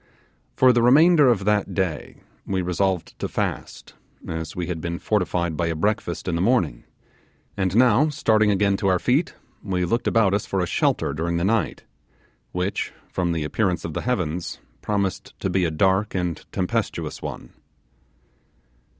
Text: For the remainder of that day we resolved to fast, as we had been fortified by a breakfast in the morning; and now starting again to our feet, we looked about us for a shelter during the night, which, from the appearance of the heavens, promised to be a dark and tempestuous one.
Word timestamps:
For 0.55 0.73
the 0.73 0.81
remainder 0.81 1.27
of 1.29 1.45
that 1.45 1.75
day 1.75 2.21
we 2.47 2.63
resolved 2.63 3.13
to 3.19 3.27
fast, 3.27 3.93
as 4.27 4.55
we 4.55 4.65
had 4.65 4.81
been 4.81 4.97
fortified 4.97 5.55
by 5.55 5.67
a 5.67 5.75
breakfast 5.75 6.27
in 6.27 6.33
the 6.33 6.41
morning; 6.41 6.85
and 7.55 7.75
now 7.75 8.09
starting 8.09 8.49
again 8.49 8.77
to 8.77 8.87
our 8.87 8.97
feet, 8.97 9.35
we 9.61 9.85
looked 9.85 10.07
about 10.07 10.33
us 10.33 10.47
for 10.47 10.59
a 10.59 10.65
shelter 10.65 11.13
during 11.13 11.37
the 11.37 11.43
night, 11.45 11.83
which, 12.51 12.91
from 13.11 13.31
the 13.31 13.43
appearance 13.43 13.85
of 13.85 13.93
the 13.93 14.01
heavens, 14.01 14.57
promised 14.81 15.39
to 15.39 15.51
be 15.51 15.65
a 15.65 15.69
dark 15.69 16.15
and 16.15 16.47
tempestuous 16.51 17.21
one. 17.21 17.53